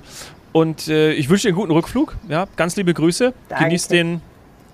[0.52, 2.16] und äh, ich wünsche dir einen guten Rückflug.
[2.28, 3.32] Ja, ganz liebe Grüße.
[3.48, 3.64] Danke.
[3.64, 4.20] Genieß den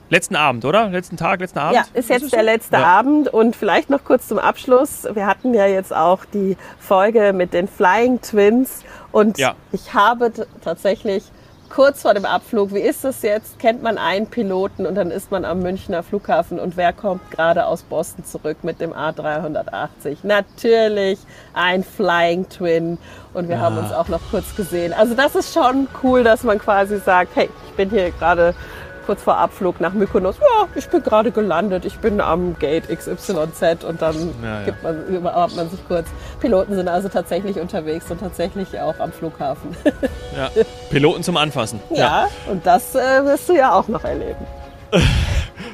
[0.08, 0.88] letzten Abend, oder?
[0.88, 1.74] Letzten Tag, letzten Abend?
[1.76, 2.44] Ja, ist jetzt der so?
[2.46, 2.84] letzte Ja.
[2.84, 5.06] Abend und vielleicht noch kurz zum Abschluss.
[5.12, 9.54] Wir hatten ja jetzt auch die Folge mit den Flying Twins und Ja.
[9.72, 11.24] ich habe tatsächlich
[11.74, 15.32] kurz vor dem Abflug, wie ist es jetzt, kennt man einen Piloten und dann ist
[15.32, 20.18] man am Münchner Flughafen und wer kommt gerade aus Boston zurück mit dem A380?
[20.22, 21.18] Natürlich
[21.52, 22.96] ein Flying Twin
[23.32, 24.92] und wir haben uns auch noch kurz gesehen.
[24.92, 28.54] Also das ist schon cool, dass man quasi sagt, hey, ich bin hier gerade
[29.04, 33.84] kurz vor Abflug nach Mykonos, ja, ich bin gerade gelandet, ich bin am Gate XYZ
[33.84, 34.64] und dann Ja, ja.
[34.64, 36.06] gibt man, überhaupt man sich kurz.
[36.40, 39.74] Piloten sind also tatsächlich unterwegs und tatsächlich auch am Flughafen.
[40.36, 40.50] Ja.
[40.90, 41.80] Piloten zum Anfassen.
[41.90, 44.44] ja, und das äh, wirst du ja auch noch erleben.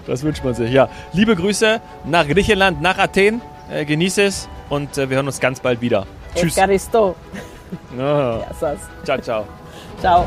[0.06, 0.88] Das wünscht man sich, ja.
[1.12, 3.40] Liebe Grüße nach Griechenland, nach Athen.
[3.72, 6.06] Äh, genieße es und äh, wir hören uns ganz bald wieder.
[6.34, 6.56] Tschüss.
[6.56, 7.14] Evgaristo.
[7.96, 8.38] Ja.
[8.38, 8.78] Ja, sas.
[9.04, 9.44] Ciao, ciao.
[10.00, 10.26] Ciao.